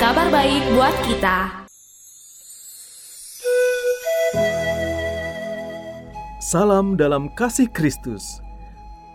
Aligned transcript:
kabar 0.00 0.32
baik 0.32 0.64
buat 0.72 0.96
kita 1.04 1.36
Salam 6.40 6.96
dalam 6.96 7.28
kasih 7.36 7.68
Kristus. 7.68 8.40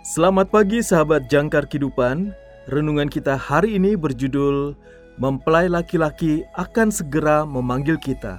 Selamat 0.06 0.54
pagi 0.54 0.86
sahabat 0.86 1.26
jangkar 1.26 1.66
kehidupan. 1.66 2.38
Renungan 2.70 3.10
kita 3.10 3.34
hari 3.34 3.82
ini 3.82 3.98
berjudul 3.98 4.78
Mempelai 5.18 5.66
laki-laki 5.74 6.46
akan 6.54 6.94
segera 6.94 7.50
memanggil 7.50 7.98
kita. 7.98 8.38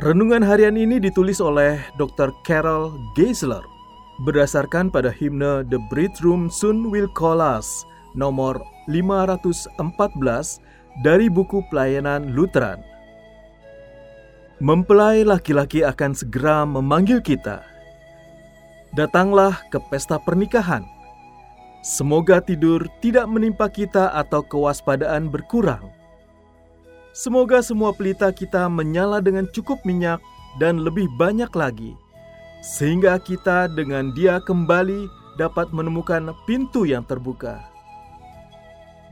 Renungan 0.00 0.40
harian 0.40 0.80
ini 0.80 0.96
ditulis 0.96 1.36
oleh 1.36 1.84
Dr. 2.00 2.32
Carol 2.48 2.96
Geisler 3.12 3.62
berdasarkan 4.24 4.88
pada 4.88 5.12
himne 5.12 5.68
The 5.68 5.76
Bridge 5.92 6.24
Room 6.24 6.48
Soon 6.48 6.88
Will 6.88 7.12
Call 7.12 7.44
Us 7.44 7.84
nomor 8.16 8.56
514 8.88 10.63
dari 11.02 11.26
buku 11.26 11.64
pelayanan 11.72 12.30
Lutheran. 12.36 12.78
Mempelai 14.62 15.26
laki-laki 15.26 15.82
akan 15.82 16.14
segera 16.14 16.62
memanggil 16.62 17.18
kita. 17.18 17.66
Datanglah 18.94 19.58
ke 19.74 19.82
pesta 19.90 20.22
pernikahan. 20.22 20.86
Semoga 21.82 22.38
tidur 22.38 22.86
tidak 23.02 23.26
menimpa 23.26 23.66
kita 23.66 24.14
atau 24.14 24.46
kewaspadaan 24.46 25.26
berkurang. 25.28 25.90
Semoga 27.10 27.60
semua 27.60 27.90
pelita 27.90 28.30
kita 28.30 28.70
menyala 28.70 29.18
dengan 29.18 29.50
cukup 29.50 29.82
minyak 29.82 30.22
dan 30.62 30.82
lebih 30.82 31.10
banyak 31.18 31.50
lagi, 31.52 31.92
sehingga 32.62 33.18
kita 33.18 33.66
dengan 33.74 34.14
dia 34.14 34.38
kembali 34.38 35.10
dapat 35.34 35.74
menemukan 35.74 36.30
pintu 36.46 36.86
yang 36.86 37.02
terbuka. 37.02 37.73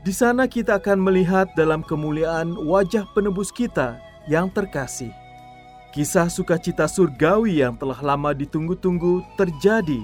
Di 0.03 0.11
sana 0.11 0.51
kita 0.51 0.83
akan 0.83 0.99
melihat 0.99 1.47
dalam 1.55 1.79
kemuliaan 1.79 2.59
wajah 2.67 3.07
penebus 3.15 3.55
kita 3.55 3.95
yang 4.27 4.51
terkasih. 4.51 5.15
Kisah 5.95 6.27
sukacita 6.27 6.91
surgawi 6.91 7.63
yang 7.63 7.79
telah 7.79 7.95
lama 8.03 8.35
ditunggu-tunggu 8.35 9.23
terjadi. 9.39 10.03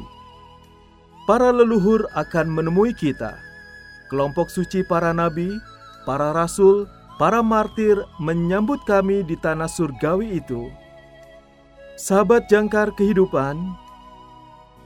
Para 1.27 1.51
leluhur 1.51 2.07
akan 2.15 2.47
menemui 2.47 2.95
kita. 2.95 3.35
Kelompok 4.07 4.47
suci 4.47 4.87
para 4.87 5.11
nabi, 5.11 5.51
para 6.07 6.31
rasul, 6.31 6.87
para 7.19 7.43
martir 7.43 7.99
menyambut 8.23 8.79
kami 8.87 9.19
di 9.27 9.35
tanah 9.35 9.67
surgawi 9.67 10.39
itu. 10.39 10.71
Sahabat 11.99 12.47
jangkar 12.47 12.95
kehidupan, 12.95 13.59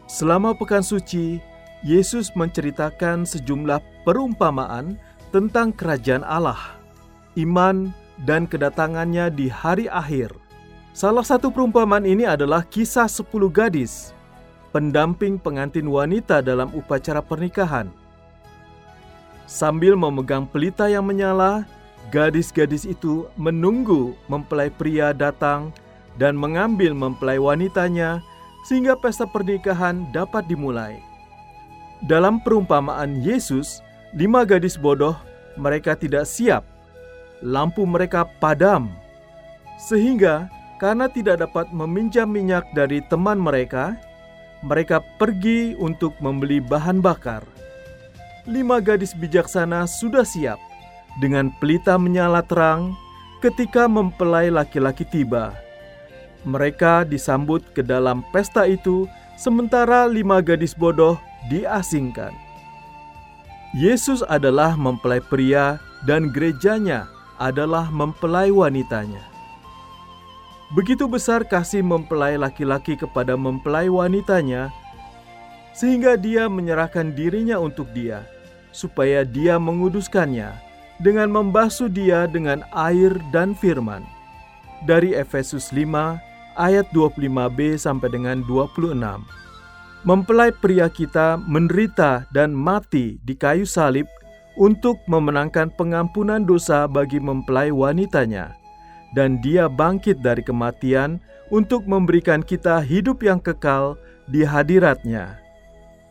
selama 0.09 0.57
pekan 0.57 0.81
suci, 0.81 1.37
Yesus 1.83 2.31
menceritakan 2.33 3.27
sejumlah 3.27 4.07
perumpamaan 4.07 4.95
tentang 5.33 5.73
kerajaan 5.73 6.21
Allah, 6.21 6.77
iman, 7.41 7.89
dan 8.21 8.45
kedatangannya 8.45 9.33
di 9.33 9.49
hari 9.49 9.89
akhir. 9.89 10.29
Salah 10.93 11.25
satu 11.25 11.49
perumpamaan 11.49 12.05
ini 12.05 12.23
adalah 12.23 12.61
kisah 12.61 13.09
sepuluh 13.09 13.49
gadis, 13.49 14.13
pendamping 14.69 15.41
pengantin 15.41 15.89
wanita 15.89 16.45
dalam 16.45 16.69
upacara 16.77 17.19
pernikahan. 17.19 17.89
Sambil 19.49 19.97
memegang 19.97 20.45
pelita 20.45 20.85
yang 20.85 21.03
menyala, 21.03 21.65
gadis-gadis 22.13 22.85
itu 22.85 23.25
menunggu 23.33 24.13
mempelai 24.29 24.69
pria 24.69 25.11
datang 25.11 25.73
dan 26.21 26.37
mengambil 26.37 26.93
mempelai 26.93 27.41
wanitanya 27.41 28.21
sehingga 28.69 28.95
pesta 28.95 29.25
pernikahan 29.27 30.07
dapat 30.15 30.45
dimulai. 30.47 31.01
Dalam 32.07 32.39
perumpamaan 32.39 33.19
Yesus, 33.19 33.82
lima 34.13 34.45
gadis 34.45 34.77
bodoh 34.77 35.17
mereka 35.57 35.97
tidak 35.97 36.29
siap. 36.29 36.61
Lampu 37.43 37.83
mereka 37.83 38.23
padam, 38.39 38.87
sehingga 39.75 40.47
karena 40.79 41.11
tidak 41.11 41.43
dapat 41.43 41.67
meminjam 41.75 42.29
minyak 42.31 42.63
dari 42.71 43.03
teman 43.11 43.35
mereka, 43.35 43.99
mereka 44.63 45.03
pergi 45.19 45.75
untuk 45.75 46.15
membeli 46.23 46.63
bahan 46.63 47.03
bakar. 47.03 47.43
Lima 48.47 48.79
gadis 48.79 49.11
bijaksana 49.11 49.83
sudah 49.83 50.23
siap 50.23 50.55
dengan 51.19 51.51
pelita 51.59 51.99
menyala 51.99 52.39
terang 52.47 52.95
ketika 53.43 53.91
mempelai 53.91 54.47
laki-laki 54.47 55.03
tiba. 55.03 55.51
Mereka 56.47 57.07
disambut 57.07 57.63
ke 57.75 57.83
dalam 57.83 58.23
pesta 58.31 58.67
itu, 58.67 59.07
sementara 59.35 60.07
lima 60.07 60.39
gadis 60.39 60.75
bodoh 60.75 61.19
diasingkan. 61.51 62.31
Yesus 63.73 64.21
adalah 64.29 64.77
mempelai 64.77 65.17
pria, 65.17 65.81
dan 66.05 66.29
gerejanya 66.29 67.09
adalah 67.41 67.89
mempelai 67.89 68.53
wanitanya. 68.53 69.25
Begitu 70.77 71.09
besar 71.09 71.41
kasih 71.41 71.81
mempelai 71.81 72.37
laki-laki 72.37 72.93
kepada 72.93 73.33
mempelai 73.33 73.89
wanitanya, 73.89 74.69
sehingga 75.73 76.13
dia 76.21 76.45
menyerahkan 76.45 77.17
dirinya 77.17 77.57
untuk 77.57 77.89
dia, 77.97 78.21
supaya 78.69 79.25
dia 79.25 79.57
menguduskannya 79.57 80.53
dengan 81.01 81.33
membasuh 81.33 81.89
dia 81.89 82.29
dengan 82.29 82.61
air 82.77 83.17
dan 83.33 83.57
firman. 83.57 84.05
Dari 84.85 85.17
Efesus 85.17 85.73
5 85.73 86.21
ayat 86.61 86.85
25b 86.93 87.73
sampai 87.81 88.13
dengan 88.13 88.45
26. 88.45 88.93
Mempelai 90.03 90.51
pria 90.51 90.91
kita 90.91 91.39
menderita 91.39 92.27
dan 92.35 92.51
mati 92.51 93.15
di 93.23 93.39
kayu 93.39 93.63
salib 93.63 94.03
untuk 94.59 94.99
memenangkan 95.07 95.71
pengampunan 95.79 96.43
dosa 96.43 96.91
bagi 96.91 97.23
mempelai 97.23 97.71
wanitanya 97.71 98.51
dan 99.15 99.39
dia 99.39 99.71
bangkit 99.71 100.19
dari 100.19 100.43
kematian 100.43 101.23
untuk 101.53 101.85
memberikan 101.87 102.43
kita 102.43 102.81
hidup 102.83 103.23
yang 103.23 103.39
kekal 103.39 103.95
di 104.27 104.43
hadiratnya. 104.43 105.39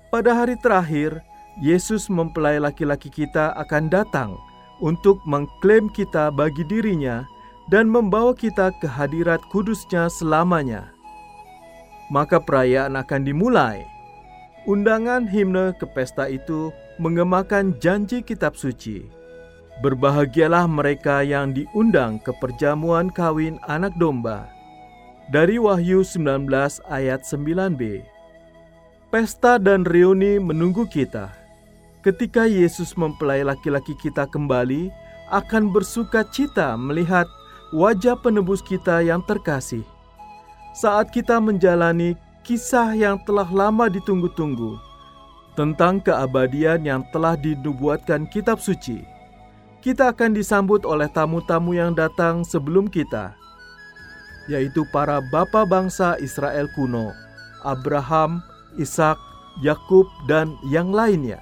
Pada 0.09 0.41
hari 0.41 0.57
terakhir, 0.63 1.21
Yesus 1.61 2.09
mempelai 2.09 2.57
laki-laki 2.63 3.13
kita 3.13 3.53
akan 3.61 3.93
datang 3.93 4.41
untuk 4.81 5.21
mengklaim 5.29 5.93
kita 5.93 6.33
bagi 6.33 6.65
dirinya 6.65 7.29
dan 7.69 7.93
membawa 7.93 8.33
kita 8.33 8.73
ke 8.81 8.89
hadirat 8.89 9.45
kudusnya 9.53 10.09
selamanya. 10.09 10.92
Maka 12.13 12.37
perayaan 12.37 13.01
akan 13.01 13.25
dimulai. 13.25 13.81
Undangan 14.69 15.25
himne 15.25 15.73
ke 15.81 15.89
pesta 15.91 16.29
itu 16.29 16.69
mengemakan 17.01 17.73
janji 17.81 18.21
kitab 18.21 18.53
suci. 18.55 19.09
Berbahagialah 19.81 20.69
mereka 20.69 21.25
yang 21.25 21.57
diundang 21.57 22.21
ke 22.21 22.31
perjamuan 22.37 23.09
kawin 23.09 23.57
anak 23.67 23.97
domba. 23.97 24.47
Dari 25.33 25.57
Wahyu 25.57 26.05
19 26.05 26.53
ayat 26.93 27.25
9b. 27.25 28.05
Pesta 29.09 29.57
dan 29.57 29.89
reuni 29.89 30.37
menunggu 30.37 30.85
kita. 30.85 31.33
Ketika 32.05 32.45
Yesus 32.45 32.93
mempelai 32.95 33.41
laki-laki 33.41 33.97
kita 33.97 34.29
kembali, 34.29 34.93
akan 35.33 35.73
bersuka 35.73 36.29
cita 36.29 36.77
melihat 36.77 37.25
wajah 37.73 38.21
penebus 38.21 38.61
kita 38.61 39.01
yang 39.01 39.25
terkasih. 39.25 39.83
Saat 40.73 41.13
kita 41.13 41.37
menjalani 41.37 42.17
kisah 42.41 42.97
yang 42.97 43.21
telah 43.29 43.45
lama 43.45 43.93
ditunggu-tunggu 43.93 44.81
tentang 45.53 46.01
keabadian 46.01 46.81
yang 46.81 47.05
telah 47.13 47.37
dinubuatkan 47.37 48.25
kitab 48.33 48.57
suci, 48.57 49.05
kita 49.85 50.17
akan 50.17 50.33
disambut 50.33 50.89
oleh 50.89 51.13
tamu-tamu 51.13 51.77
yang 51.77 51.93
datang 51.93 52.41
sebelum 52.41 52.89
kita, 52.89 53.37
yaitu 54.49 54.89
para 54.89 55.21
bapa 55.29 55.69
bangsa 55.69 56.17
Israel 56.25 56.73
kuno, 56.73 57.13
Abraham, 57.69 58.41
Ishak, 58.81 59.21
Yakub, 59.61 60.09
dan 60.25 60.57
yang 60.73 60.89
lainnya. 60.89 61.37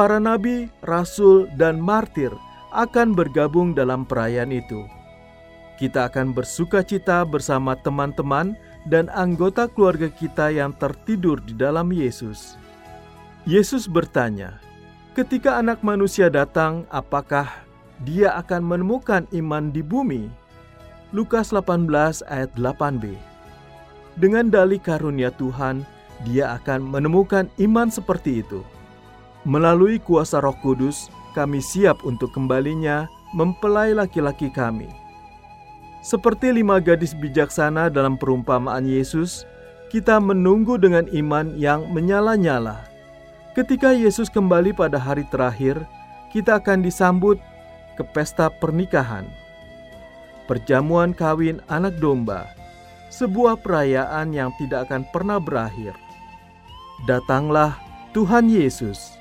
para 0.00 0.16
nabi, 0.16 0.72
rasul, 0.80 1.44
dan 1.60 1.76
martir 1.76 2.32
akan 2.72 3.12
bergabung 3.12 3.76
dalam 3.76 4.08
perayaan 4.08 4.48
itu. 4.48 4.80
Kita 5.80 6.12
akan 6.12 6.36
bersuka 6.36 6.84
cita 6.84 7.24
bersama 7.24 7.72
teman-teman 7.72 8.52
dan 8.84 9.08
anggota 9.16 9.64
keluarga 9.64 10.12
kita 10.12 10.52
yang 10.52 10.76
tertidur 10.76 11.40
di 11.40 11.56
dalam 11.56 11.88
Yesus. 11.88 12.60
Yesus 13.48 13.88
bertanya, 13.88 14.60
"Ketika 15.16 15.56
Anak 15.56 15.80
Manusia 15.80 16.28
datang, 16.28 16.84
apakah 16.92 17.48
Dia 18.04 18.36
akan 18.36 18.60
menemukan 18.60 19.24
iman 19.32 19.72
di 19.72 19.80
bumi?" 19.80 20.28
Lukas 21.16 21.48
18 21.48 22.20
ayat 22.28 22.52
8b. 22.60 23.16
Dengan 24.20 24.52
dalih 24.52 24.84
karunia 24.84 25.32
Tuhan, 25.32 25.88
Dia 26.28 26.60
akan 26.60 26.92
menemukan 26.92 27.48
iman 27.56 27.88
seperti 27.88 28.44
itu. 28.44 28.60
Melalui 29.48 29.96
kuasa 29.96 30.44
Roh 30.44 30.52
Kudus, 30.60 31.08
kami 31.32 31.64
siap 31.64 32.04
untuk 32.04 32.36
kembalinya 32.36 33.08
mempelai 33.32 33.96
laki-laki 33.96 34.52
kami. 34.52 35.09
Seperti 36.00 36.48
lima 36.48 36.80
gadis 36.80 37.12
bijaksana 37.12 37.92
dalam 37.92 38.16
perumpamaan 38.16 38.88
Yesus, 38.88 39.44
kita 39.92 40.16
menunggu 40.16 40.80
dengan 40.80 41.04
iman 41.12 41.52
yang 41.60 41.84
menyala-nyala. 41.92 42.88
Ketika 43.52 43.92
Yesus 43.92 44.32
kembali 44.32 44.72
pada 44.72 44.96
hari 44.96 45.28
terakhir, 45.28 45.76
kita 46.32 46.56
akan 46.56 46.80
disambut 46.80 47.36
ke 48.00 48.02
pesta 48.16 48.48
pernikahan. 48.48 49.28
Perjamuan 50.48 51.12
kawin 51.12 51.60
anak 51.68 52.00
domba, 52.00 52.48
sebuah 53.12 53.60
perayaan 53.60 54.32
yang 54.32 54.48
tidak 54.56 54.88
akan 54.88 55.04
pernah 55.12 55.36
berakhir. 55.36 55.92
Datanglah 57.04 57.76
Tuhan 58.16 58.48
Yesus. 58.48 59.19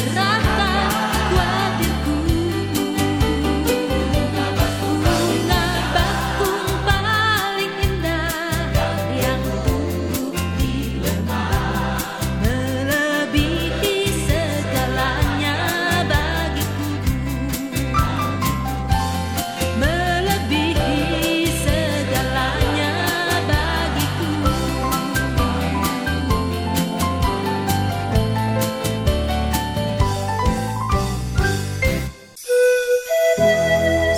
cerrada. 0.00 0.63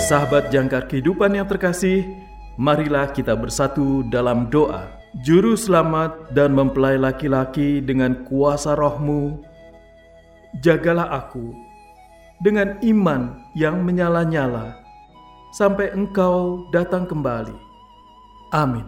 Sahabat 0.07 0.55
jangkar 0.55 0.87
kehidupan 0.87 1.35
yang 1.35 1.43
terkasih, 1.51 2.07
marilah 2.55 3.11
kita 3.11 3.35
bersatu 3.35 4.07
dalam 4.07 4.47
doa. 4.47 4.87
Juru 5.19 5.59
selamat 5.59 6.31
dan 6.31 6.55
mempelai 6.55 6.95
laki-laki 6.95 7.83
dengan 7.83 8.23
kuasa 8.23 8.71
rohmu, 8.79 9.43
jagalah 10.63 11.11
aku 11.11 11.51
dengan 12.39 12.79
iman 12.87 13.35
yang 13.51 13.83
menyala-nyala 13.83 14.79
sampai 15.51 15.91
engkau 15.91 16.63
datang 16.71 17.03
kembali. 17.03 17.59
Amin. 18.55 18.87